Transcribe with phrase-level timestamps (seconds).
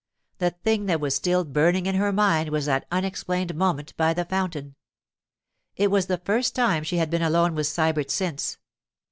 [0.39, 4.25] The thing that was still burning in her mind was that unexplained moment by the
[4.25, 4.73] fountain.
[5.75, 8.57] It was the first time she had been alone with Sybert since.